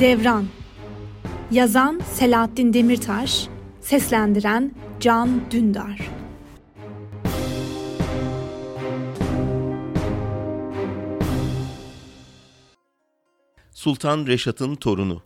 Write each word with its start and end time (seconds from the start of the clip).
Devran 0.00 0.46
Yazan 1.50 2.00
Selahattin 2.12 2.72
Demirtaş 2.72 3.48
Seslendiren 3.80 4.74
Can 5.00 5.50
Dündar 5.50 6.10
Sultan 13.70 14.26
Reşat'ın 14.26 14.74
torunu 14.74 15.22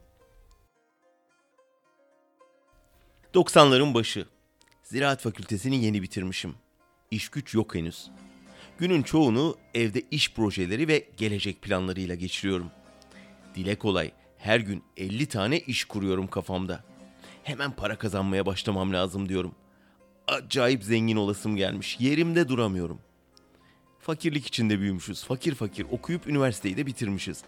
90'ların 3.34 3.95
başı. 3.95 4.27
Ziraat 4.82 5.23
Fakültesini 5.23 5.84
yeni 5.84 6.02
bitirmişim. 6.02 6.55
İş 7.11 7.29
güç 7.29 7.55
yok 7.55 7.75
henüz. 7.75 8.11
Günün 8.79 9.02
çoğunu 9.02 9.57
evde 9.75 10.02
iş 10.11 10.32
projeleri 10.35 10.89
ve 10.89 11.08
gelecek 11.16 11.63
planlarıyla 11.63 12.14
geçiriyorum. 12.14 12.71
Dile 13.55 13.79
kolay, 13.79 14.13
her 14.40 14.61
gün 14.61 14.82
50 14.96 15.26
tane 15.26 15.58
iş 15.58 15.85
kuruyorum 15.85 16.26
kafamda. 16.26 16.85
Hemen 17.43 17.72
para 17.72 17.99
kazanmaya 17.99 18.46
başlamam 18.46 18.93
lazım 18.93 19.29
diyorum. 19.29 19.54
Acayip 20.29 20.85
zengin 20.85 21.16
olasım 21.16 21.57
gelmiş, 21.57 21.96
yerimde 22.00 22.49
duramıyorum. 22.49 22.99
Fakirlik 23.99 24.46
içinde 24.46 24.80
büyümüşüz, 24.80 25.25
fakir 25.25 25.54
fakir 25.54 25.86
okuyup 25.90 26.26
üniversiteyi 26.26 26.76
de 26.76 26.86
bitirmişiz. 26.86 27.43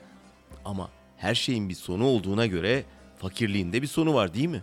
Ama 0.65 0.91
her 1.16 1.34
şeyin 1.34 1.68
bir 1.68 1.74
sonu 1.74 2.05
olduğuna 2.05 2.46
göre 2.46 2.84
fakirliğin 3.18 3.73
de 3.73 3.82
bir 3.82 3.87
sonu 3.87 4.15
var 4.15 4.34
değil 4.34 4.48
mi? 4.48 4.62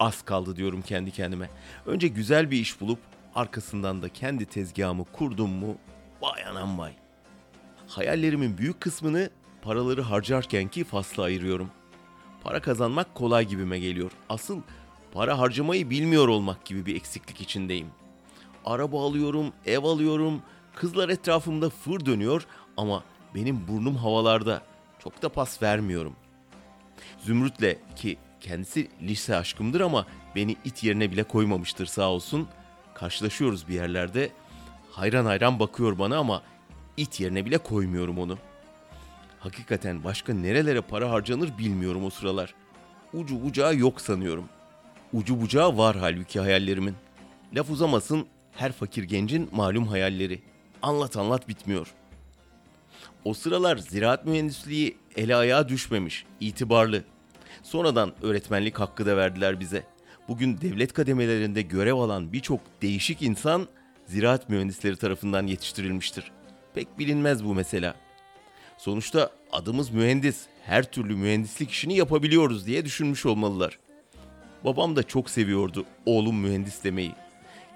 Az 0.00 0.22
kaldı 0.22 0.56
diyorum 0.56 0.82
kendi 0.82 1.10
kendime. 1.10 1.50
Önce 1.86 2.08
güzel 2.08 2.50
bir 2.50 2.60
iş 2.60 2.80
bulup 2.80 2.98
arkasından 3.34 4.02
da 4.02 4.08
kendi 4.08 4.46
tezgahımı 4.46 5.04
kurdum 5.04 5.50
mu 5.50 5.78
vay 6.20 6.44
anam 6.44 6.78
vay. 6.78 6.92
Hayallerimin 7.86 8.58
büyük 8.58 8.80
kısmını 8.80 9.30
paraları 9.62 10.02
harcarkenki 10.02 10.84
fasla 10.84 11.22
ayırıyorum. 11.22 11.70
Para 12.44 12.60
kazanmak 12.60 13.14
kolay 13.14 13.48
gibime 13.48 13.78
geliyor. 13.78 14.10
Asıl 14.28 14.60
para 15.12 15.38
harcamayı 15.38 15.90
bilmiyor 15.90 16.28
olmak 16.28 16.64
gibi 16.64 16.86
bir 16.86 16.96
eksiklik 16.96 17.40
içindeyim. 17.40 17.88
Araba 18.64 19.06
alıyorum, 19.06 19.52
ev 19.66 19.84
alıyorum, 19.84 20.42
kızlar 20.74 21.08
etrafımda 21.08 21.70
fır 21.70 22.06
dönüyor 22.06 22.46
ama 22.76 23.04
benim 23.34 23.68
burnum 23.68 23.96
havalarda. 23.96 24.62
Çok 24.98 25.22
da 25.22 25.28
pas 25.28 25.62
vermiyorum. 25.62 26.16
Zümrüt'le 27.18 27.76
ki 27.96 28.18
kendisi 28.40 28.88
lise 29.02 29.36
aşkımdır 29.36 29.80
ama 29.80 30.06
beni 30.36 30.56
it 30.64 30.84
yerine 30.84 31.12
bile 31.12 31.22
koymamıştır 31.22 31.86
sağ 31.86 32.10
olsun. 32.10 32.48
Karşılaşıyoruz 32.94 33.68
bir 33.68 33.74
yerlerde. 33.74 34.30
Hayran 34.90 35.24
hayran 35.24 35.60
bakıyor 35.60 35.98
bana 35.98 36.16
ama 36.18 36.42
it 36.96 37.20
yerine 37.20 37.44
bile 37.44 37.58
koymuyorum 37.58 38.18
onu. 38.18 38.38
Hakikaten 39.40 40.04
başka 40.04 40.34
nerelere 40.34 40.80
para 40.80 41.10
harcanır 41.10 41.58
bilmiyorum 41.58 42.04
o 42.04 42.10
sıralar. 42.10 42.54
Ucu 43.12 43.42
bucağı 43.42 43.76
yok 43.76 44.00
sanıyorum. 44.00 44.48
Ucu 45.12 45.40
bucağı 45.40 45.78
var 45.78 45.96
halbuki 45.96 46.40
hayallerimin. 46.40 46.94
Laf 47.54 47.70
uzamasın 47.70 48.26
her 48.52 48.72
fakir 48.72 49.02
gencin 49.02 49.48
malum 49.52 49.86
hayalleri. 49.86 50.42
Anlat 50.82 51.16
anlat 51.16 51.48
bitmiyor. 51.48 51.94
O 53.24 53.34
sıralar 53.34 53.76
ziraat 53.76 54.26
mühendisliği 54.26 54.96
ele 55.16 55.36
ayağa 55.36 55.68
düşmemiş, 55.68 56.24
itibarlı. 56.40 57.04
Sonradan 57.62 58.12
öğretmenlik 58.22 58.80
hakkı 58.80 59.06
da 59.06 59.16
verdiler 59.16 59.60
bize. 59.60 59.84
Bugün 60.28 60.60
devlet 60.60 60.92
kademelerinde 60.92 61.62
görev 61.62 61.94
alan 61.94 62.32
birçok 62.32 62.60
değişik 62.82 63.22
insan 63.22 63.68
ziraat 64.06 64.48
mühendisleri 64.48 64.96
tarafından 64.96 65.46
yetiştirilmiştir. 65.46 66.32
Pek 66.74 66.98
bilinmez 66.98 67.44
bu 67.44 67.54
mesela. 67.54 67.94
Sonuçta 68.78 69.30
adımız 69.52 69.90
mühendis, 69.90 70.46
her 70.64 70.90
türlü 70.90 71.16
mühendislik 71.16 71.70
işini 71.70 71.96
yapabiliyoruz 71.96 72.66
diye 72.66 72.84
düşünmüş 72.84 73.26
olmalılar. 73.26 73.78
Babam 74.64 74.96
da 74.96 75.02
çok 75.02 75.30
seviyordu 75.30 75.84
oğlum 76.06 76.40
mühendis 76.40 76.84
demeyi. 76.84 77.12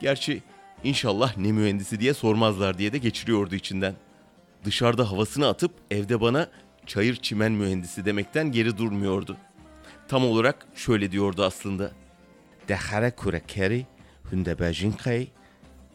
Gerçi 0.00 0.42
inşallah 0.84 1.36
ne 1.36 1.52
mühendisi 1.52 2.00
diye 2.00 2.14
sormazlar 2.14 2.78
diye 2.78 2.92
de 2.92 2.98
geçiriyordu 2.98 3.54
içinden. 3.54 3.94
Dışarıda 4.64 5.10
havasını 5.10 5.48
atıp 5.48 5.72
evde 5.90 6.20
bana 6.20 6.48
çayır 6.86 7.16
çimen 7.16 7.52
mühendisi 7.52 8.04
demekten 8.04 8.52
geri 8.52 8.78
durmuyordu. 8.78 9.36
Tam 10.08 10.24
olarak 10.24 10.66
şöyle 10.74 11.12
diyordu 11.12 11.44
aslında. 11.44 11.92
Dehare 12.68 13.10
kurekeri 13.10 13.86
hünde 14.32 14.58
bejinkay 14.58 15.28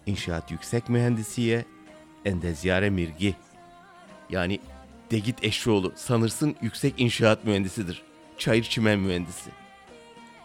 inşaat 0.05 0.51
yüksek 0.51 0.89
mühendisiye 0.89 1.65
endezyare 2.25 2.89
mirgi. 2.89 3.35
Yani 4.29 4.59
de 5.11 5.19
git 5.19 5.43
eşoğlu 5.43 5.93
sanırsın 5.95 6.55
yüksek 6.61 6.93
inşaat 6.97 7.45
mühendisidir. 7.45 8.01
Çayır 8.37 8.63
çimen 8.63 8.99
mühendisi. 8.99 9.49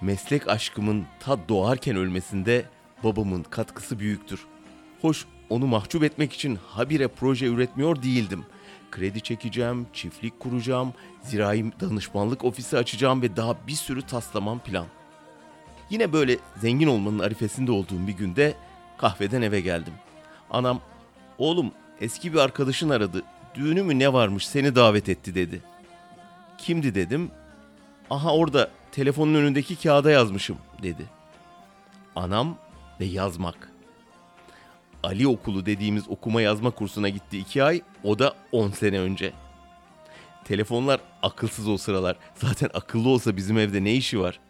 Meslek 0.00 0.48
aşkımın 0.48 1.06
ta 1.20 1.48
doğarken 1.48 1.96
ölmesinde 1.96 2.64
babamın 3.04 3.42
katkısı 3.42 3.98
büyüktür. 3.98 4.40
Hoş 5.00 5.26
onu 5.50 5.66
mahcup 5.66 6.04
etmek 6.04 6.32
için 6.32 6.58
habire 6.68 7.08
proje 7.08 7.46
üretmiyor 7.46 8.02
değildim. 8.02 8.44
Kredi 8.90 9.20
çekeceğim, 9.20 9.86
çiftlik 9.92 10.40
kuracağım, 10.40 10.94
zirai 11.22 11.80
danışmanlık 11.80 12.44
ofisi 12.44 12.78
açacağım 12.78 13.22
ve 13.22 13.36
daha 13.36 13.56
bir 13.66 13.72
sürü 13.72 14.02
taslamam 14.02 14.58
plan. 14.58 14.86
Yine 15.90 16.12
böyle 16.12 16.38
zengin 16.56 16.86
olmanın 16.86 17.18
arifesinde 17.18 17.72
olduğum 17.72 18.06
bir 18.06 18.12
günde 18.12 18.54
kahveden 18.98 19.42
eve 19.42 19.60
geldim. 19.60 19.92
Anam, 20.50 20.80
oğlum 21.38 21.70
eski 22.00 22.32
bir 22.32 22.38
arkadaşın 22.38 22.90
aradı. 22.90 23.22
Düğünü 23.54 23.82
mü 23.82 23.98
ne 23.98 24.12
varmış 24.12 24.46
seni 24.46 24.74
davet 24.74 25.08
etti 25.08 25.34
dedi. 25.34 25.62
Kimdi 26.58 26.94
dedim. 26.94 27.30
Aha 28.10 28.34
orada 28.34 28.70
telefonun 28.92 29.34
önündeki 29.34 29.76
kağıda 29.76 30.10
yazmışım 30.10 30.58
dedi. 30.82 31.02
Anam 32.16 32.56
ve 33.00 33.04
yazmak. 33.04 33.72
Ali 35.02 35.28
okulu 35.28 35.66
dediğimiz 35.66 36.08
okuma 36.08 36.42
yazma 36.42 36.70
kursuna 36.70 37.08
gitti 37.08 37.38
iki 37.38 37.64
ay. 37.64 37.82
O 38.04 38.18
da 38.18 38.34
10 38.52 38.70
sene 38.70 39.00
önce. 39.00 39.32
Telefonlar 40.44 41.00
akılsız 41.22 41.68
o 41.68 41.76
sıralar. 41.76 42.16
Zaten 42.34 42.70
akıllı 42.74 43.08
olsa 43.08 43.36
bizim 43.36 43.58
evde 43.58 43.84
ne 43.84 43.94
işi 43.94 44.20
var? 44.20 44.40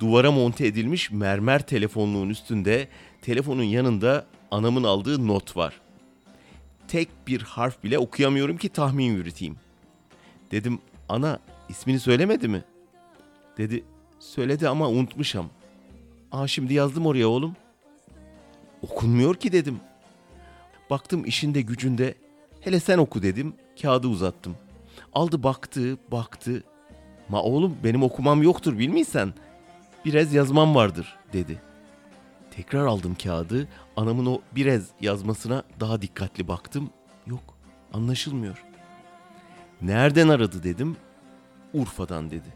Duvara 0.00 0.32
monte 0.32 0.66
edilmiş 0.66 1.10
mermer 1.10 1.66
telefonluğun 1.66 2.28
üstünde 2.28 2.88
telefonun 3.22 3.62
yanında 3.62 4.26
anamın 4.50 4.84
aldığı 4.84 5.26
not 5.26 5.56
var. 5.56 5.80
Tek 6.88 7.08
bir 7.26 7.42
harf 7.42 7.84
bile 7.84 7.98
okuyamıyorum 7.98 8.56
ki 8.56 8.68
tahmin 8.68 9.04
yürüteyim. 9.04 9.56
Dedim 10.50 10.78
ana 11.08 11.38
ismini 11.68 12.00
söylemedi 12.00 12.48
mi? 12.48 12.64
Dedi 13.58 13.84
söyledi 14.18 14.68
ama 14.68 14.88
unutmuşam. 14.88 15.46
Aa 16.32 16.46
şimdi 16.46 16.74
yazdım 16.74 17.06
oraya 17.06 17.28
oğlum. 17.28 17.56
Okunmuyor 18.82 19.34
ki 19.34 19.52
dedim. 19.52 19.80
Baktım 20.90 21.24
işinde 21.24 21.60
gücünde. 21.62 22.14
Hele 22.60 22.80
sen 22.80 22.98
oku 22.98 23.22
dedim. 23.22 23.54
Kağıdı 23.82 24.08
uzattım. 24.08 24.56
Aldı 25.12 25.42
baktı, 25.42 25.98
baktı. 26.12 26.62
Ma 27.28 27.42
oğlum 27.42 27.76
benim 27.84 28.02
okumam 28.02 28.42
yoktur 28.42 28.78
bilmiysen. 28.78 29.34
Biraz 30.04 30.34
yazmam 30.34 30.74
vardır 30.74 31.16
dedi. 31.32 31.58
Tekrar 32.56 32.86
aldım 32.86 33.16
kağıdı. 33.22 33.68
Anamın 33.96 34.26
o 34.26 34.40
biraz 34.54 34.82
yazmasına 35.00 35.62
daha 35.80 36.02
dikkatli 36.02 36.48
baktım. 36.48 36.90
Yok 37.26 37.40
anlaşılmıyor. 37.92 38.64
Nereden 39.82 40.28
aradı 40.28 40.62
dedim. 40.62 40.96
Urfa'dan 41.74 42.30
dedi. 42.30 42.54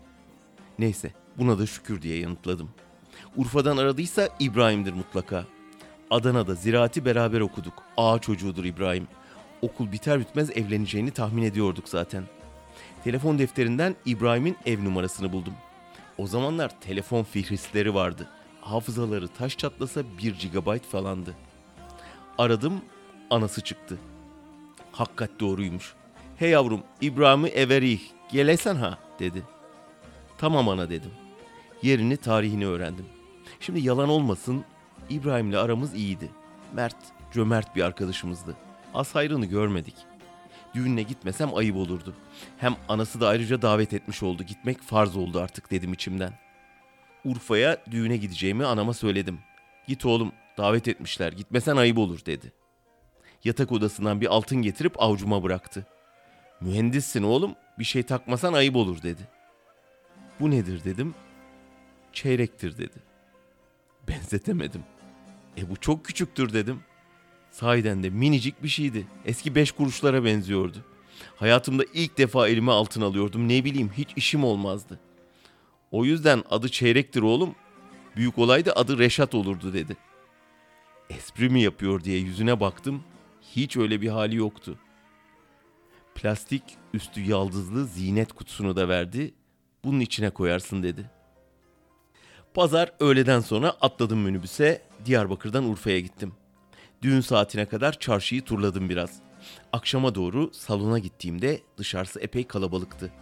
Neyse 0.78 1.12
buna 1.38 1.58
da 1.58 1.66
şükür 1.66 2.02
diye 2.02 2.18
yanıtladım. 2.18 2.70
Urfa'dan 3.36 3.76
aradıysa 3.76 4.28
İbrahim'dir 4.40 4.92
mutlaka. 4.92 5.44
Adana'da 6.10 6.54
ziraati 6.54 7.04
beraber 7.04 7.40
okuduk. 7.40 7.74
Ağa 7.96 8.18
çocuğudur 8.18 8.64
İbrahim. 8.64 9.08
Okul 9.62 9.92
biter 9.92 10.20
bitmez 10.20 10.50
evleneceğini 10.50 11.10
tahmin 11.10 11.42
ediyorduk 11.42 11.88
zaten. 11.88 12.24
Telefon 13.04 13.38
defterinden 13.38 13.96
İbrahim'in 14.06 14.56
ev 14.66 14.84
numarasını 14.84 15.32
buldum. 15.32 15.54
O 16.18 16.26
zamanlar 16.26 16.80
telefon 16.80 17.22
fihristleri 17.22 17.94
vardı. 17.94 18.28
Hafızaları 18.60 19.28
taş 19.28 19.58
çatlasa 19.58 20.02
1 20.18 20.50
GB 20.52 20.82
falandı. 20.82 21.34
Aradım, 22.38 22.82
anası 23.30 23.60
çıktı. 23.60 23.98
Hakikat 24.92 25.30
doğruymuş. 25.40 25.94
He 26.36 26.46
yavrum, 26.46 26.80
İbrahim'i 27.00 27.48
everih, 27.48 28.00
gelesen 28.32 28.76
ha 28.76 28.98
dedi. 29.18 29.42
Tamam 30.38 30.68
ana 30.68 30.90
dedim. 30.90 31.10
Yerini, 31.82 32.16
tarihini 32.16 32.66
öğrendim. 32.66 33.06
Şimdi 33.60 33.80
yalan 33.80 34.08
olmasın, 34.08 34.64
İbrahim'le 35.10 35.52
aramız 35.54 35.94
iyiydi. 35.94 36.30
Mert, 36.74 36.96
cömert 37.32 37.76
bir 37.76 37.82
arkadaşımızdı. 37.82 38.56
Az 38.94 39.14
hayrını 39.14 39.46
görmedik. 39.46 39.94
Düğününe 40.74 41.02
gitmesem 41.02 41.54
ayıp 41.54 41.76
olurdu. 41.76 42.14
Hem 42.58 42.76
anası 42.88 43.20
da 43.20 43.28
ayrıca 43.28 43.62
davet 43.62 43.92
etmiş 43.94 44.22
oldu. 44.22 44.42
Gitmek 44.42 44.82
farz 44.82 45.16
oldu 45.16 45.40
artık 45.40 45.70
dedim 45.70 45.92
içimden. 45.92 46.32
Urfa'ya 47.24 47.84
düğüne 47.90 48.16
gideceğimi 48.16 48.66
anama 48.66 48.94
söyledim. 48.94 49.38
Git 49.88 50.06
oğlum 50.06 50.32
davet 50.58 50.88
etmişler 50.88 51.32
gitmesen 51.32 51.76
ayıp 51.76 51.98
olur 51.98 52.24
dedi. 52.26 52.52
Yatak 53.44 53.72
odasından 53.72 54.20
bir 54.20 54.26
altın 54.26 54.62
getirip 54.62 55.02
avcuma 55.02 55.42
bıraktı. 55.42 55.86
Mühendissin 56.60 57.22
oğlum 57.22 57.54
Bir 57.78 57.84
şey 57.84 58.02
takmasan 58.02 58.52
ayıp 58.52 58.76
olur 58.76 59.02
dedi. 59.02 59.28
Bu 60.40 60.50
nedir 60.50 60.84
dedim. 60.84 61.14
Çeyrektir 62.12 62.78
dedi. 62.78 62.96
Benzetemedim. 64.08 64.84
E 65.58 65.70
bu 65.70 65.76
çok 65.76 66.04
küçüktür 66.04 66.52
dedim. 66.52 66.80
Sahiden 67.50 68.02
de 68.02 68.10
minicik 68.10 68.62
bir 68.62 68.68
şeydi. 68.68 69.06
Eski 69.24 69.54
beş 69.54 69.72
kuruşlara 69.72 70.24
benziyordu. 70.24 70.84
Hayatımda 71.36 71.84
ilk 71.94 72.18
defa 72.18 72.48
elime 72.48 72.72
altın 72.72 73.00
alıyordum. 73.00 73.48
Ne 73.48 73.64
bileyim 73.64 73.90
hiç 73.96 74.08
işim 74.16 74.44
olmazdı. 74.44 75.00
O 75.90 76.04
yüzden 76.04 76.44
adı 76.50 76.68
çeyrektir 76.68 77.22
oğlum. 77.22 77.54
Büyük 78.16 78.38
olaydı 78.38 78.72
adı 78.72 78.98
Reşat 78.98 79.34
olurdu 79.34 79.72
dedi. 79.72 79.96
Espri 81.10 81.50
mi 81.50 81.62
yapıyor 81.62 82.04
diye 82.04 82.18
yüzüne 82.18 82.60
baktım. 82.60 83.02
Hiç 83.42 83.76
öyle 83.76 84.00
bir 84.00 84.08
hali 84.08 84.36
yoktu. 84.36 84.78
Plastik 86.14 86.62
üstü 86.94 87.20
yaldızlı 87.20 87.86
zinet 87.86 88.32
kutusunu 88.32 88.76
da 88.76 88.88
verdi. 88.88 89.34
Bunun 89.84 90.00
içine 90.00 90.30
koyarsın 90.30 90.82
dedi. 90.82 91.10
Pazar 92.54 92.92
öğleden 93.00 93.40
sonra 93.40 93.70
atladım 93.70 94.18
minibüse. 94.18 94.82
Diyarbakır'dan 95.04 95.64
Urfa'ya 95.64 96.00
gittim. 96.00 96.32
Düğün 97.02 97.20
saatine 97.20 97.66
kadar 97.66 97.98
çarşıyı 97.98 98.42
turladım 98.42 98.88
biraz. 98.88 99.20
Akşama 99.72 100.14
doğru 100.14 100.50
salona 100.52 100.98
gittiğimde 100.98 101.60
dışarısı 101.76 102.20
epey 102.20 102.46
kalabalıktı. 102.46 103.12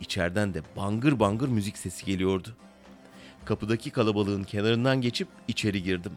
İçeriden 0.00 0.54
de 0.54 0.62
bangır 0.76 1.20
bangır 1.20 1.48
müzik 1.48 1.78
sesi 1.78 2.06
geliyordu. 2.06 2.56
Kapıdaki 3.44 3.90
kalabalığın 3.90 4.44
kenarından 4.44 5.00
geçip 5.00 5.28
içeri 5.48 5.82
girdim. 5.82 6.12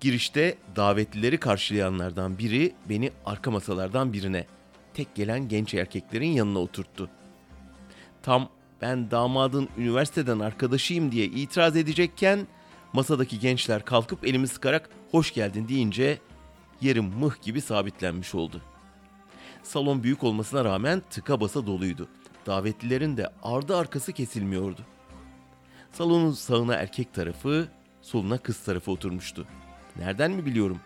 Girişte 0.00 0.58
davetlileri 0.76 1.40
karşılayanlardan 1.40 2.38
biri 2.38 2.74
beni 2.88 3.10
arka 3.26 3.50
masalardan 3.50 4.12
birine, 4.12 4.46
tek 4.94 5.14
gelen 5.14 5.48
genç 5.48 5.74
erkeklerin 5.74 6.30
yanına 6.30 6.58
oturttu. 6.58 7.10
Tam 8.22 8.48
ben 8.82 9.10
damadın 9.10 9.68
üniversiteden 9.78 10.38
arkadaşıyım 10.38 11.12
diye 11.12 11.26
itiraz 11.26 11.76
edecekken 11.76 12.46
masadaki 12.92 13.38
gençler 13.38 13.84
kalkıp 13.84 14.26
elimi 14.26 14.48
sıkarak 14.48 14.90
hoş 15.10 15.34
geldin 15.34 15.68
deyince 15.68 16.18
yerim 16.80 17.04
mıh 17.04 17.42
gibi 17.42 17.60
sabitlenmiş 17.60 18.34
oldu. 18.34 18.60
Salon 19.62 20.02
büyük 20.02 20.24
olmasına 20.24 20.64
rağmen 20.64 21.02
tıka 21.10 21.40
basa 21.40 21.66
doluydu. 21.66 22.08
Davetlilerin 22.48 23.16
de 23.16 23.30
ardı 23.42 23.76
arkası 23.76 24.12
kesilmiyordu. 24.12 24.80
Salonun 25.92 26.32
sağına 26.32 26.74
erkek 26.74 27.14
tarafı, 27.14 27.68
soluna 28.02 28.38
kız 28.38 28.58
tarafı 28.58 28.90
oturmuştu. 28.90 29.46
Nereden 29.96 30.30
mi 30.30 30.46
biliyorum? 30.46 30.80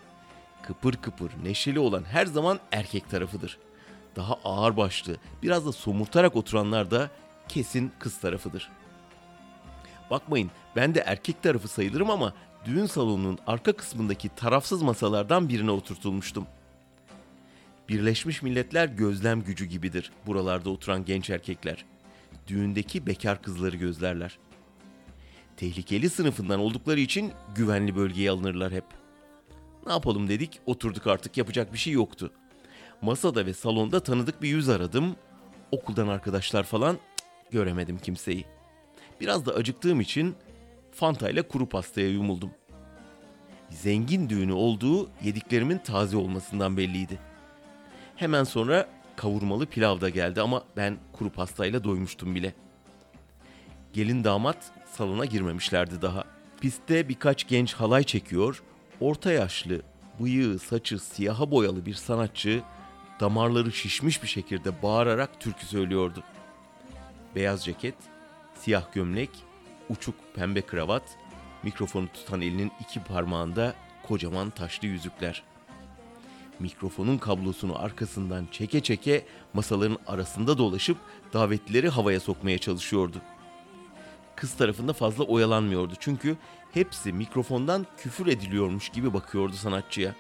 Kıpır 0.63 0.95
kıpır, 0.95 1.33
neşeli 1.43 1.79
olan 1.79 2.05
her 2.05 2.27
zaman 2.27 2.61
erkek 2.73 3.11
tarafıdır. 3.11 3.59
Daha 4.17 4.35
ağır 4.45 4.77
başlı, 4.77 5.17
biraz 5.43 5.67
da 5.67 5.73
somurtarak 5.73 6.37
oturanlar 6.37 6.91
da 6.91 7.11
kesin 7.49 7.93
kız 7.99 8.19
tarafıdır. 8.19 8.71
Bakmayın 10.11 10.51
ben 10.77 10.95
de 10.95 11.01
erkek 11.07 11.43
tarafı 11.43 11.69
sayılırım 11.69 12.11
ama 12.11 12.35
düğün 12.65 12.87
salonunun 12.87 13.39
arka 13.47 13.73
kısmındaki 13.73 14.29
tarafsız 14.29 14.83
masalardan 14.83 15.49
birine 15.49 15.71
oturtulmuştum. 15.71 16.47
Birleşmiş 17.93 18.43
Milletler 18.43 18.89
gözlem 18.89 19.43
gücü 19.43 19.65
gibidir 19.65 20.13
buralarda 20.27 20.71
oturan 20.71 21.05
genç 21.05 21.31
erkekler. 21.31 21.85
Düğündeki 22.47 23.07
bekar 23.07 23.43
kızları 23.43 23.77
gözlerler. 23.77 24.39
Tehlikeli 25.57 26.11
sınıfından 26.11 26.61
oldukları 26.61 27.01
için 27.01 27.33
güvenli 27.55 27.97
bölgeye 27.97 28.31
alınırlar 28.31 28.73
hep. 28.73 28.85
Ne 29.87 29.93
yapalım 29.93 30.29
dedik, 30.29 30.61
oturduk 30.67 31.07
artık 31.07 31.37
yapacak 31.37 31.73
bir 31.73 31.79
şey 31.79 31.93
yoktu. 31.93 32.33
Masada 33.03 33.47
ve 33.47 33.55
salonda 33.55 34.01
tanıdık 34.03 34.43
bir 34.43 34.49
yüz 34.49 34.69
aradım. 34.69 35.17
Okuldan 35.71 36.09
arkadaşlar 36.09 36.65
falan 36.65 36.99
göremedim 37.51 37.99
kimseyi. 37.99 38.45
Biraz 39.21 39.47
da 39.47 39.55
acıktığım 39.55 40.01
için 40.01 40.35
Fanta 40.93 41.31
ile 41.31 41.43
kuru 41.43 41.69
pastaya 41.69 42.09
yumuldum. 42.09 42.51
Zengin 43.71 44.29
düğünü 44.29 44.53
olduğu 44.53 45.11
yediklerimin 45.23 45.79
taze 45.79 46.17
olmasından 46.17 46.77
belliydi. 46.77 47.32
Hemen 48.23 48.45
sonra 48.45 48.89
kavurmalı 49.17 49.67
pilav 49.67 50.01
da 50.01 50.09
geldi 50.09 50.41
ama 50.41 50.65
ben 50.77 50.97
kuru 51.13 51.31
pastayla 51.31 51.85
doymuştum 51.85 52.35
bile. 52.35 52.55
Gelin 53.93 54.25
damat 54.25 54.73
salona 54.93 55.25
girmemişlerdi 55.25 56.03
daha. 56.03 56.25
Pistte 56.61 57.09
birkaç 57.09 57.49
genç 57.49 57.75
halay 57.75 58.05
çekiyor, 58.05 58.63
orta 59.01 59.33
yaşlı, 59.33 59.83
bıyığı, 60.21 60.59
saçı 60.59 60.99
siyaha 60.99 61.51
boyalı 61.51 61.87
bir 61.87 61.95
sanatçı 61.95 62.63
damarları 63.21 63.73
şişmiş 63.73 64.23
bir 64.23 64.29
şekilde 64.29 64.83
bağırarak 64.83 65.41
türkü 65.41 65.67
söylüyordu. 65.67 66.23
Beyaz 67.35 67.65
ceket, 67.65 67.97
siyah 68.55 68.93
gömlek, 68.93 69.31
uçuk 69.89 70.15
pembe 70.35 70.63
kravat, 70.63 71.19
mikrofonu 71.63 72.09
tutan 72.09 72.41
elinin 72.41 72.73
iki 72.81 73.05
parmağında 73.05 73.75
kocaman 74.09 74.51
taşlı 74.51 74.89
yüzükler. 74.89 75.52
Mikrofonun 76.61 77.19
kablosunu 77.19 77.79
arkasından 77.79 78.47
çeke 78.51 78.81
çeke 78.81 79.27
masaların 79.55 79.99
arasında 80.07 80.59
dolaşıp 80.59 80.97
davetlileri 81.33 81.89
havaya 81.89 82.21
sokmaya 82.21 82.59
çalışıyordu. 82.59 83.17
Kız 84.37 84.55
tarafında 84.55 84.93
fazla 84.93 85.25
oyalanmıyordu 85.25 85.93
çünkü 86.01 86.37
hepsi 86.73 87.13
mikrofondan 87.13 87.87
küfür 87.97 88.27
ediliyormuş 88.27 88.89
gibi 88.89 89.15
bakıyordu 89.15 89.53
sanatçıya. 89.53 90.15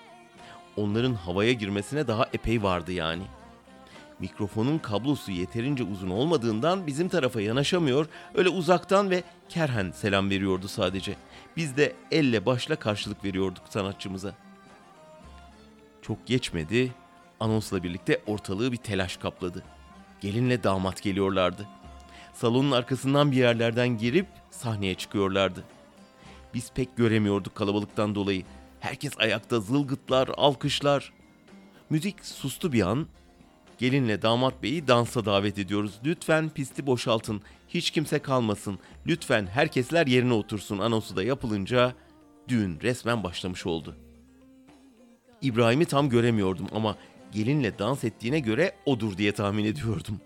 Onların 0.76 1.14
havaya 1.14 1.52
girmesine 1.52 2.06
daha 2.06 2.26
epey 2.32 2.62
vardı 2.62 2.92
yani. 2.92 3.22
Mikrofonun 4.18 4.78
kablosu 4.78 5.32
yeterince 5.32 5.84
uzun 5.84 6.10
olmadığından 6.10 6.86
bizim 6.86 7.08
tarafa 7.08 7.40
yanaşamıyor, 7.40 8.06
öyle 8.34 8.48
uzaktan 8.48 9.10
ve 9.10 9.22
kerhen 9.48 9.90
selam 9.90 10.30
veriyordu 10.30 10.68
sadece. 10.68 11.16
Biz 11.56 11.76
de 11.76 11.92
elle 12.10 12.46
başla 12.46 12.76
karşılık 12.76 13.24
veriyorduk 13.24 13.62
sanatçımıza. 13.68 14.34
Çok 16.02 16.26
geçmedi, 16.26 16.92
anonsla 17.40 17.82
birlikte 17.82 18.22
ortalığı 18.26 18.72
bir 18.72 18.76
telaş 18.76 19.16
kapladı. 19.16 19.62
Gelinle 20.20 20.62
damat 20.62 21.02
geliyorlardı. 21.02 21.68
Salonun 22.34 22.70
arkasından 22.70 23.32
bir 23.32 23.36
yerlerden 23.36 23.98
girip 23.98 24.26
sahneye 24.50 24.94
çıkıyorlardı. 24.94 25.64
Biz 26.54 26.72
pek 26.72 26.96
göremiyorduk 26.96 27.54
kalabalıktan 27.54 28.14
dolayı. 28.14 28.44
Herkes 28.80 29.12
ayakta 29.18 29.60
zılgıtlar, 29.60 30.30
alkışlar. 30.36 31.12
Müzik 31.90 32.24
sustu 32.24 32.72
bir 32.72 32.82
an. 32.82 33.06
Gelinle 33.78 34.22
damat 34.22 34.62
beyi 34.62 34.88
dansa 34.88 35.24
davet 35.24 35.58
ediyoruz. 35.58 36.00
Lütfen 36.04 36.50
pisti 36.50 36.86
boşaltın. 36.86 37.42
Hiç 37.68 37.90
kimse 37.90 38.18
kalmasın. 38.18 38.78
Lütfen 39.06 39.46
herkesler 39.46 40.06
yerine 40.06 40.32
otursun 40.32 40.78
anonsu 40.78 41.16
da 41.16 41.22
yapılınca 41.22 41.94
düğün 42.48 42.80
resmen 42.80 43.24
başlamış 43.24 43.66
oldu. 43.66 43.96
İbrahim'i 45.42 45.84
tam 45.84 46.08
göremiyordum 46.08 46.66
ama 46.72 46.96
gelinle 47.32 47.78
dans 47.78 48.04
ettiğine 48.04 48.40
göre 48.40 48.72
odur 48.86 49.18
diye 49.18 49.32
tahmin 49.32 49.64
ediyordum. 49.64 50.20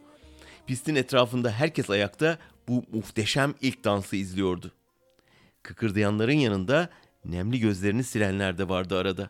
Pistin 0.67 0.95
etrafında 0.95 1.51
herkes 1.51 1.91
ayakta 1.91 2.39
bu 2.69 2.85
muhteşem 2.93 3.55
ilk 3.61 3.85
dansı 3.85 4.17
izliyordu. 4.17 4.73
Kıkırdayanların 5.63 6.33
yanında 6.33 6.89
nemli 7.25 7.61
gözlerini 7.61 8.05
silenler 8.05 8.59
de 8.59 8.69
vardı 8.69 8.99
arada. 8.99 9.29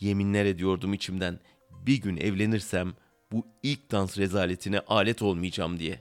Yeminler 0.00 0.44
ediyordum 0.44 0.94
içimden 0.94 1.38
bir 1.86 1.96
gün 1.96 2.16
evlenirsem 2.16 2.92
bu 3.32 3.46
ilk 3.62 3.90
dans 3.90 4.18
rezaletine 4.18 4.80
alet 4.80 5.22
olmayacağım 5.22 5.78
diye. 5.78 6.00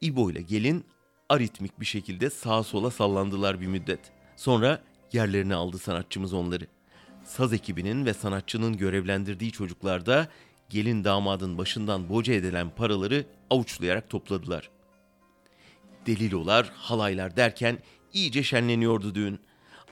İbo 0.00 0.30
ile 0.30 0.42
gelin 0.42 0.84
aritmik 1.28 1.80
bir 1.80 1.84
şekilde 1.84 2.30
sağa 2.30 2.62
sola 2.62 2.90
sallandılar 2.90 3.60
bir 3.60 3.66
müddet. 3.66 4.00
Sonra 4.36 4.82
yerlerini 5.12 5.54
aldı 5.54 5.78
sanatçımız 5.78 6.32
onları. 6.32 6.66
Saz 7.30 7.52
ekibinin 7.52 8.06
ve 8.06 8.14
sanatçının 8.14 8.76
görevlendirdiği 8.76 9.52
çocuklar 9.52 10.06
da 10.06 10.28
gelin 10.70 11.04
damadın 11.04 11.58
başından 11.58 12.08
boca 12.08 12.34
edilen 12.34 12.70
paraları 12.70 13.26
avuçlayarak 13.50 14.10
topladılar. 14.10 14.70
Delilolar, 16.06 16.70
halaylar 16.74 17.36
derken 17.36 17.78
iyice 18.12 18.42
şenleniyordu 18.42 19.14
düğün. 19.14 19.38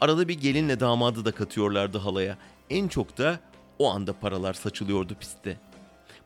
Arada 0.01 0.29
bir 0.29 0.41
gelinle 0.41 0.81
damadı 0.81 1.25
da 1.25 1.33
katıyorlardı 1.33 1.99
halaya. 1.99 2.39
En 2.71 2.89
çok 2.89 3.19
da 3.19 3.41
o 3.79 3.91
anda 3.91 4.13
paralar 4.13 4.55
saçılıyordu 4.55 5.15
pistte. 5.15 5.61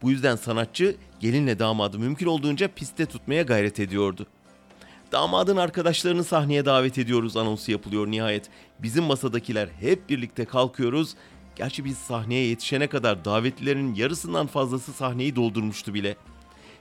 Bu 0.02 0.10
yüzden 0.10 0.36
sanatçı 0.36 0.96
gelinle 1.20 1.58
damadı 1.58 1.98
mümkün 1.98 2.26
olduğunca 2.26 2.68
pistte 2.68 3.06
tutmaya 3.06 3.42
gayret 3.42 3.80
ediyordu. 3.80 4.26
Damadın 5.12 5.56
arkadaşlarını 5.56 6.24
sahneye 6.24 6.64
davet 6.64 6.98
ediyoruz 6.98 7.36
anonsu 7.36 7.72
yapılıyor 7.72 8.06
nihayet. 8.06 8.50
Bizim 8.78 9.04
masadakiler 9.04 9.68
hep 9.80 10.08
birlikte 10.10 10.44
kalkıyoruz. 10.44 11.14
Gerçi 11.56 11.84
biz 11.84 11.98
sahneye 11.98 12.46
yetişene 12.46 12.86
kadar 12.86 13.24
davetlilerin 13.24 13.94
yarısından 13.94 14.46
fazlası 14.46 14.92
sahneyi 14.92 15.36
doldurmuştu 15.36 15.94
bile. 15.94 16.16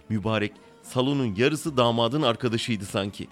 Mübarek 0.09 0.53
salonun 0.83 1.35
yarısı 1.35 1.77
damadın 1.77 2.21
arkadaşıydı 2.21 2.85
sanki. 2.85 3.27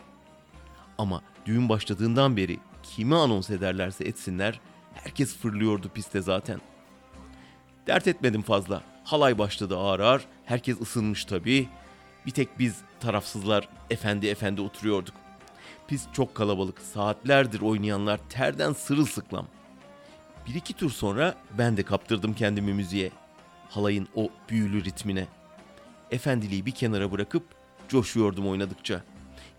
Ama 0.97 1.21
düğün 1.45 1.69
başladığından 1.69 2.37
beri 2.37 2.59
kimi 2.83 3.15
anons 3.15 3.49
ederlerse 3.49 4.03
etsinler 4.03 4.59
herkes 4.93 5.35
fırlıyordu 5.37 5.89
piste 5.93 6.21
zaten. 6.21 6.61
Dert 7.87 8.07
etmedim 8.07 8.41
fazla. 8.41 8.81
Halay 9.03 9.37
başladı 9.37 9.77
ağır 9.77 9.99
ağır. 9.99 10.25
Herkes 10.45 10.81
ısınmış 10.81 11.25
tabii. 11.25 11.69
Bir 12.29 12.33
tek 12.33 12.59
biz 12.59 12.77
tarafsızlar 12.99 13.69
efendi 13.89 14.27
efendi 14.27 14.61
oturuyorduk. 14.61 15.15
Pis 15.87 16.05
çok 16.13 16.35
kalabalık. 16.35 16.81
Saatlerdir 16.81 17.61
oynayanlar 17.61 18.19
terden 18.29 18.73
sırılsıklam. 18.73 19.47
Bir 20.47 20.55
iki 20.55 20.73
tur 20.73 20.89
sonra 20.89 21.35
ben 21.57 21.77
de 21.77 21.83
kaptırdım 21.83 22.33
kendimi 22.33 22.73
müziğe. 22.73 23.11
Halayın 23.69 24.07
o 24.15 24.29
büyülü 24.49 24.83
ritmine. 24.83 25.27
Efendiliği 26.11 26.65
bir 26.65 26.71
kenara 26.71 27.11
bırakıp 27.11 27.43
coşuyordum 27.87 28.47
oynadıkça. 28.47 29.03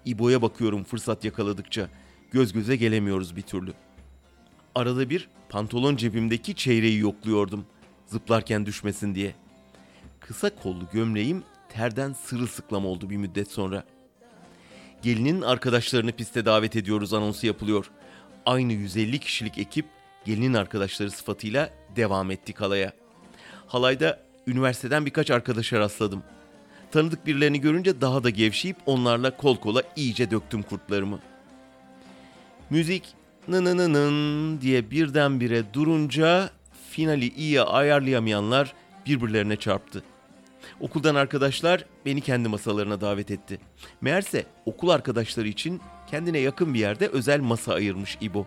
İbo'ya 0.05 0.43
bakıyorum 0.43 0.85
fırsat 0.85 1.25
yakaladıkça. 1.25 1.89
Göz 2.33 2.53
göze 2.53 2.77
gelemiyoruz 2.77 3.37
bir 3.37 3.43
türlü. 3.43 3.73
Arada 4.75 5.11
bir 5.11 5.29
pantolon 5.49 5.97
cebimdeki 5.97 6.55
çeyreği 6.55 6.99
yokluyordum. 6.99 7.67
Zıplarken 8.07 8.67
düşmesin 8.67 9.15
diye. 9.15 9.35
Kısa 10.21 10.55
kollu 10.55 10.89
gömleğim 10.93 11.43
terden 11.75 12.13
sırılsıklam 12.13 12.87
oldu 12.87 13.11
bir 13.11 13.17
müddet 13.17 13.51
sonra. 13.51 13.85
Gelinin 15.03 15.43
arkadaşlarını 15.43 16.13
piste 16.13 16.45
davet 16.45 16.77
ediyoruz 16.77 17.15
anonsu 17.15 17.47
yapılıyor. 17.47 17.91
Aynı 18.47 18.73
150 18.73 19.19
kişilik 19.19 19.59
ekip 19.59 19.87
gelinin 20.25 20.55
arkadaşları 20.55 21.11
sıfatıyla 21.11 21.71
devam 21.97 22.31
ettik 22.31 22.61
halaya. 22.61 22.93
Halayda 23.67 24.21
üniversiteden 24.47 25.07
birkaç 25.07 25.31
arkadaşa 25.31 25.79
rastladım. 25.79 26.23
Tanıdık 26.91 27.27
birilerini 27.27 27.61
görünce 27.61 28.01
daha 28.01 28.25
da 28.25 28.31
gevşeyip 28.31 28.77
onlarla 28.87 29.37
kol 29.37 29.57
kola 29.57 29.83
iyice 29.97 30.31
döktüm 30.31 30.63
kurtlarımı. 30.63 31.21
Müzik 32.71 33.05
nınınının 33.49 34.61
diye 34.61 34.91
birdenbire 34.91 35.75
durunca 35.75 36.51
finali 36.91 37.29
iyi 37.29 37.63
ayarlayamayanlar 37.63 38.75
birbirlerine 39.07 39.57
çarptı. 39.57 40.03
Okuldan 40.81 41.15
arkadaşlar 41.15 41.85
beni 42.07 42.21
kendi 42.21 42.49
masalarına 42.49 43.01
davet 43.01 43.31
etti. 43.31 43.59
Meğerse 44.01 44.47
okul 44.67 44.89
arkadaşları 44.89 45.49
için 45.49 45.81
kendine 46.11 46.39
yakın 46.39 46.75
bir 46.75 46.79
yerde 46.79 47.09
özel 47.09 47.41
masa 47.41 47.75
ayırmış 47.75 48.19
İbo. 48.21 48.47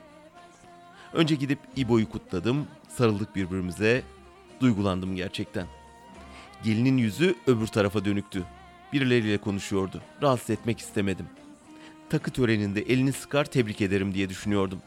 Önce 1.13 1.35
gidip 1.35 1.59
İbo'yu 1.75 2.09
kutladım, 2.09 2.67
sarıldık 2.89 3.35
birbirimize, 3.35 4.03
duygulandım 4.61 5.15
gerçekten. 5.15 5.67
Gelinin 6.63 6.97
yüzü 6.97 7.35
öbür 7.47 7.67
tarafa 7.67 8.05
dönüktü. 8.05 8.43
Birileriyle 8.93 9.37
konuşuyordu. 9.37 10.01
Rahatsız 10.21 10.49
etmek 10.49 10.79
istemedim. 10.79 11.25
Takı 12.09 12.31
töreninde 12.31 12.81
elini 12.81 13.13
sıkar 13.13 13.45
tebrik 13.45 13.81
ederim 13.81 14.13
diye 14.13 14.29
düşünüyordum. 14.29 14.79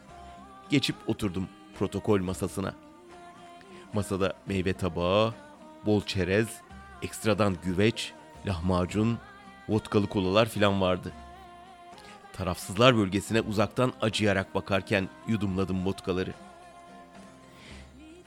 Geçip 0.71 0.97
oturdum 1.07 1.49
protokol 1.79 2.21
masasına. 2.21 2.75
Masada 3.93 4.35
meyve 4.47 4.73
tabağı, 4.73 5.35
bol 5.87 6.03
çerez, 6.03 6.49
ekstradan 7.03 7.57
güveç, 7.65 8.13
lahmacun, 8.47 9.19
vodkalı 9.69 10.07
kolalar 10.07 10.49
filan 10.49 10.81
vardı. 10.81 11.13
Tarafsızlar 12.33 12.97
bölgesine 12.97 13.41
uzaktan 13.41 13.93
acıyarak 14.01 14.55
bakarken 14.55 15.09
yudumladım 15.29 15.87
vodkaları. 15.87 16.35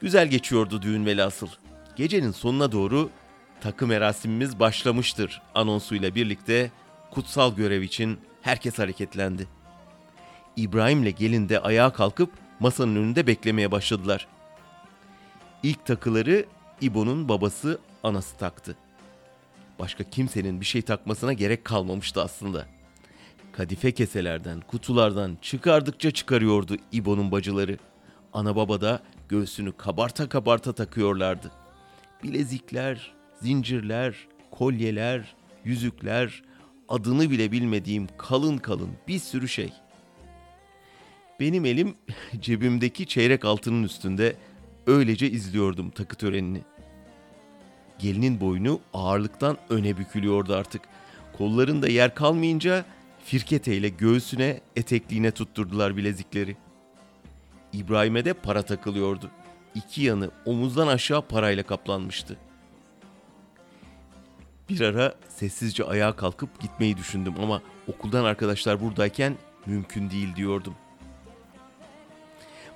Güzel 0.00 0.28
geçiyordu 0.28 0.82
düğün 0.82 1.06
velhasıl. 1.06 1.48
Gecenin 1.96 2.30
sonuna 2.30 2.72
doğru 2.72 3.10
takı 3.60 3.86
merasimimiz 3.86 4.60
başlamıştır 4.60 5.42
anonsuyla 5.54 6.14
birlikte 6.14 6.70
kutsal 7.10 7.56
görev 7.56 7.82
için 7.82 8.18
herkes 8.42 8.78
hareketlendi. 8.78 9.48
İbrahim'le 10.56 11.14
gelin 11.18 11.48
de 11.48 11.60
ayağa 11.60 11.92
kalkıp 11.92 12.32
masanın 12.60 12.96
önünde 12.96 13.26
beklemeye 13.26 13.72
başladılar. 13.72 14.26
İlk 15.62 15.86
takıları 15.86 16.44
İbo'nun 16.80 17.28
babası 17.28 17.78
anası 18.04 18.36
taktı. 18.36 18.76
Başka 19.78 20.04
kimsenin 20.04 20.60
bir 20.60 20.66
şey 20.66 20.82
takmasına 20.82 21.32
gerek 21.32 21.64
kalmamıştı 21.64 22.22
aslında. 22.22 22.66
Kadife 23.52 23.92
keselerden, 23.92 24.60
kutulardan 24.60 25.38
çıkardıkça 25.42 26.10
çıkarıyordu 26.10 26.76
İbo'nun 26.92 27.32
bacıları. 27.32 27.78
Ana 28.32 28.56
baba 28.56 28.80
da 28.80 29.02
göğsünü 29.28 29.72
kabarta 29.72 30.28
kabarta 30.28 30.72
takıyorlardı. 30.72 31.50
Bilezikler, 32.22 33.12
zincirler, 33.42 34.14
kolyeler, 34.50 35.34
yüzükler, 35.64 36.42
adını 36.88 37.30
bile 37.30 37.52
bilmediğim 37.52 38.08
kalın 38.18 38.58
kalın 38.58 38.90
bir 39.08 39.18
sürü 39.18 39.48
şey. 39.48 39.72
Benim 41.40 41.64
elim 41.64 41.94
cebimdeki 42.40 43.06
çeyrek 43.06 43.44
altının 43.44 43.82
üstünde 43.82 44.36
öylece 44.86 45.30
izliyordum 45.30 45.90
takı 45.90 46.16
törenini. 46.16 46.60
Gelinin 48.02 48.40
boynu 48.40 48.80
ağırlıktan 48.94 49.58
öne 49.70 49.98
bükülüyordu 49.98 50.54
artık. 50.54 50.82
Kollarında 51.38 51.88
yer 51.88 52.14
kalmayınca 52.14 52.84
firketeyle 53.24 53.88
göğsüne, 53.88 54.60
etekliğine 54.76 55.30
tutturdular 55.30 55.96
bilezikleri. 55.96 56.56
İbrahim'e 57.72 58.24
de 58.24 58.32
para 58.32 58.62
takılıyordu. 58.62 59.30
İki 59.74 60.02
yanı 60.02 60.30
omuzdan 60.46 60.86
aşağı 60.86 61.22
parayla 61.22 61.62
kaplanmıştı. 61.62 62.36
Bir 64.68 64.80
ara 64.80 65.14
sessizce 65.28 65.84
ayağa 65.84 66.16
kalkıp 66.16 66.60
gitmeyi 66.60 66.96
düşündüm 66.96 67.34
ama 67.42 67.62
okuldan 67.88 68.24
arkadaşlar 68.24 68.80
buradayken 68.80 69.36
mümkün 69.66 70.10
değil 70.10 70.36
diyordum. 70.36 70.74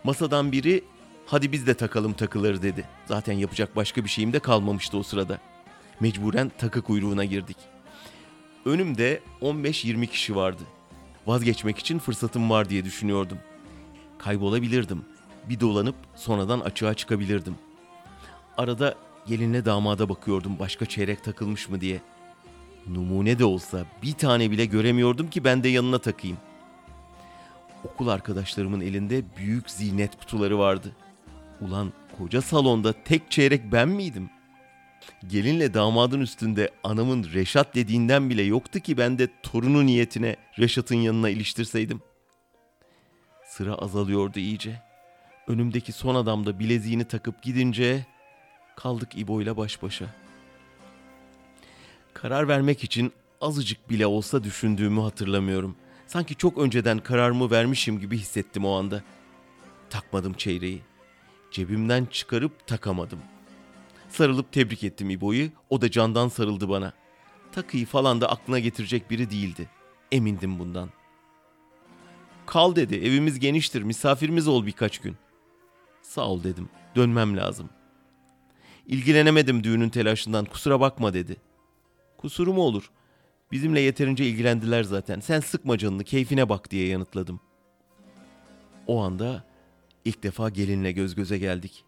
Masadan 0.04 0.52
biri 0.52 0.84
hadi 1.26 1.52
biz 1.52 1.66
de 1.66 1.74
takalım 1.74 2.12
takıları 2.12 2.62
dedi. 2.62 2.84
Zaten 3.06 3.32
yapacak 3.32 3.76
başka 3.76 4.04
bir 4.04 4.08
şeyim 4.08 4.32
de 4.32 4.38
kalmamıştı 4.38 4.98
o 4.98 5.02
sırada. 5.02 5.38
Mecburen 6.00 6.52
takı 6.58 6.82
kuyruğuna 6.82 7.24
girdik. 7.24 7.56
Önümde 8.64 9.20
15-20 9.42 10.06
kişi 10.06 10.36
vardı. 10.36 10.62
Vazgeçmek 11.26 11.78
için 11.78 11.98
fırsatım 11.98 12.50
var 12.50 12.68
diye 12.68 12.84
düşünüyordum. 12.84 13.38
Kaybolabilirdim. 14.18 15.04
Bir 15.48 15.60
dolanıp 15.60 15.94
sonradan 16.16 16.60
açığa 16.60 16.94
çıkabilirdim. 16.94 17.54
Arada 18.56 18.94
gelinle 19.26 19.64
damada 19.64 20.08
bakıyordum 20.08 20.58
başka 20.58 20.86
çeyrek 20.86 21.24
takılmış 21.24 21.68
mı 21.68 21.80
diye. 21.80 22.00
Numune 22.86 23.38
de 23.38 23.44
olsa 23.44 23.86
bir 24.02 24.12
tane 24.12 24.50
bile 24.50 24.64
göremiyordum 24.64 25.30
ki 25.30 25.44
ben 25.44 25.64
de 25.64 25.68
yanına 25.68 25.98
takayım. 25.98 26.36
Okul 27.84 28.08
arkadaşlarımın 28.08 28.80
elinde 28.80 29.22
büyük 29.36 29.70
zinet 29.70 30.18
kutuları 30.18 30.58
vardı. 30.58 30.92
Ulan 31.64 31.92
koca 32.18 32.42
salonda 32.42 32.92
tek 33.04 33.30
çeyrek 33.30 33.72
ben 33.72 33.88
miydim? 33.88 34.30
Gelinle 35.26 35.74
damadın 35.74 36.20
üstünde 36.20 36.70
anamın 36.84 37.24
Reşat 37.34 37.74
dediğinden 37.74 38.30
bile 38.30 38.42
yoktu 38.42 38.80
ki 38.80 38.96
ben 38.96 39.18
de 39.18 39.28
torunu 39.42 39.86
niyetine 39.86 40.36
Reşat'ın 40.58 40.96
yanına 40.96 41.28
iliştirseydim. 41.28 42.02
Sıra 43.46 43.74
azalıyordu 43.74 44.38
iyice. 44.38 44.82
Önümdeki 45.46 45.92
son 45.92 46.14
adam 46.14 46.46
da 46.46 46.58
bileziğini 46.58 47.04
takıp 47.04 47.42
gidince 47.42 48.06
kaldık 48.76 49.08
İbo'yla 49.16 49.56
baş 49.56 49.82
başa. 49.82 50.06
Karar 52.14 52.48
vermek 52.48 52.84
için 52.84 53.12
azıcık 53.40 53.90
bile 53.90 54.06
olsa 54.06 54.44
düşündüğümü 54.44 55.00
hatırlamıyorum. 55.00 55.76
Sanki 56.06 56.34
çok 56.34 56.58
önceden 56.58 56.98
kararımı 56.98 57.50
vermişim 57.50 58.00
gibi 58.00 58.18
hissettim 58.18 58.64
o 58.64 58.72
anda. 58.72 59.02
Takmadım 59.90 60.32
çeyreği. 60.32 60.82
Cebimden 61.54 62.04
çıkarıp 62.04 62.66
takamadım. 62.66 63.18
Sarılıp 64.08 64.52
tebrik 64.52 64.84
ettim 64.84 65.10
İbo'yu. 65.10 65.50
O 65.70 65.80
da 65.80 65.90
candan 65.90 66.28
sarıldı 66.28 66.68
bana. 66.68 66.92
Takıyı 67.52 67.86
falan 67.86 68.20
da 68.20 68.30
aklına 68.30 68.58
getirecek 68.58 69.10
biri 69.10 69.30
değildi. 69.30 69.68
Emindim 70.12 70.58
bundan. 70.58 70.90
Kal 72.46 72.76
dedi. 72.76 72.94
Evimiz 72.94 73.38
geniştir. 73.38 73.82
Misafirimiz 73.82 74.48
ol 74.48 74.66
birkaç 74.66 74.98
gün. 74.98 75.16
Sağ 76.02 76.28
ol 76.28 76.44
dedim. 76.44 76.68
Dönmem 76.96 77.36
lazım. 77.36 77.70
İlgilenemedim 78.86 79.64
düğünün 79.64 79.88
telaşından. 79.88 80.44
Kusura 80.44 80.80
bakma 80.80 81.14
dedi. 81.14 81.36
Kusuru 82.18 82.52
mu 82.52 82.62
olur? 82.62 82.90
Bizimle 83.52 83.80
yeterince 83.80 84.26
ilgilendiler 84.26 84.82
zaten. 84.82 85.20
Sen 85.20 85.40
sıkma 85.40 85.78
canını, 85.78 86.04
keyfine 86.04 86.48
bak 86.48 86.70
diye 86.70 86.88
yanıtladım. 86.88 87.40
O 88.86 89.02
anda 89.02 89.53
ilk 90.04 90.22
defa 90.22 90.48
gelinle 90.48 90.92
göz 90.92 91.14
göze 91.14 91.38
geldik. 91.38 91.84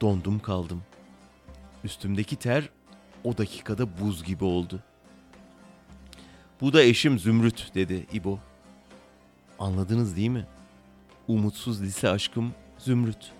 Dondum 0.00 0.38
kaldım. 0.38 0.82
Üstümdeki 1.84 2.36
ter 2.36 2.68
o 3.24 3.38
dakikada 3.38 4.00
buz 4.00 4.24
gibi 4.24 4.44
oldu. 4.44 4.80
Bu 6.60 6.72
da 6.72 6.82
eşim 6.82 7.18
Zümrüt 7.18 7.74
dedi 7.74 8.06
İbo. 8.12 8.38
Anladınız 9.58 10.16
değil 10.16 10.28
mi? 10.28 10.46
Umutsuz 11.28 11.82
lise 11.82 12.08
aşkım 12.08 12.52
Zümrüt. 12.78 13.32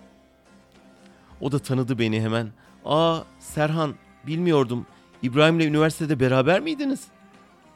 O 1.41 1.53
da 1.53 1.59
tanıdı 1.59 1.99
beni 1.99 2.21
hemen. 2.21 2.49
Aa 2.85 3.21
Serhan 3.39 3.95
bilmiyordum. 4.27 4.87
İbrahim'le 5.23 5.61
üniversitede 5.61 6.21
beraber 6.21 6.61
miydiniz? 6.61 7.05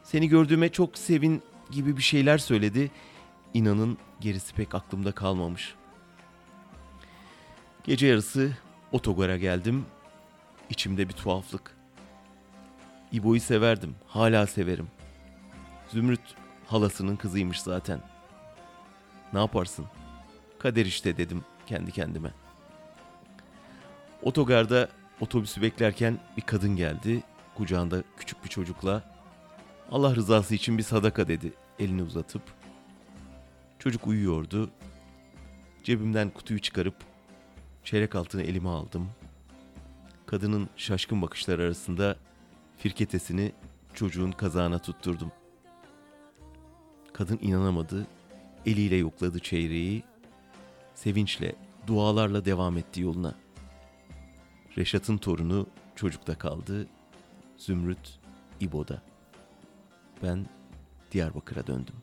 Seni 0.02 0.28
gördüğüme 0.28 0.68
çok 0.68 0.98
sevin 0.98 1.42
gibi 1.70 1.96
bir 1.96 2.02
şeyler 2.02 2.38
söyledi. 2.38 2.90
İnanın 3.54 3.98
gerisi 4.20 4.54
pek 4.54 4.74
aklımda 4.74 5.12
kalmamış. 5.12 5.74
Gece 7.84 8.06
yarısı 8.06 8.56
otogara 8.92 9.36
geldim. 9.36 9.86
İçimde 10.70 11.08
bir 11.08 11.12
tuhaflık. 11.12 11.76
İbo'yu 13.12 13.40
severdim, 13.40 13.94
hala 14.06 14.46
severim. 14.46 14.88
Zümrüt 15.88 16.20
halasının 16.66 17.16
kızıymış 17.16 17.60
zaten. 17.60 18.00
Ne 19.32 19.38
yaparsın? 19.38 19.86
Kader 20.58 20.86
işte 20.86 21.16
dedim 21.16 21.44
kendi 21.66 21.92
kendime. 21.92 22.30
Otogarda 24.22 24.88
otobüsü 25.20 25.62
beklerken 25.62 26.18
bir 26.36 26.42
kadın 26.42 26.76
geldi. 26.76 27.22
Kucağında 27.54 28.02
küçük 28.16 28.44
bir 28.44 28.48
çocukla. 28.48 29.02
Allah 29.92 30.14
rızası 30.14 30.54
için 30.54 30.78
bir 30.78 30.82
sadaka 30.82 31.28
dedi 31.28 31.52
elini 31.78 32.02
uzatıp. 32.02 32.42
Çocuk 33.78 34.06
uyuyordu. 34.06 34.70
Cebimden 35.82 36.30
kutuyu 36.30 36.60
çıkarıp 36.60 36.94
çeyrek 37.84 38.14
altını 38.14 38.42
elime 38.42 38.68
aldım. 38.68 39.10
Kadının 40.26 40.68
şaşkın 40.76 41.22
bakışları 41.22 41.62
arasında 41.62 42.16
firketesini 42.78 43.52
çocuğun 43.94 44.30
kazağına 44.30 44.78
tutturdum. 44.78 45.32
Kadın 47.12 47.38
inanamadı. 47.42 48.06
Eliyle 48.66 48.96
yokladı 48.96 49.38
çeyreği. 49.38 50.04
Sevinçle, 50.94 51.54
dualarla 51.86 52.44
devam 52.44 52.78
etti 52.78 53.00
yoluna. 53.00 53.34
Reşat'ın 54.78 55.18
torunu 55.18 55.66
çocukta 55.96 56.38
kaldı. 56.38 56.86
Zümrüt 57.56 58.18
İbo'da. 58.60 59.02
Ben 60.22 60.46
Diyarbakır'a 61.12 61.66
döndüm. 61.66 61.94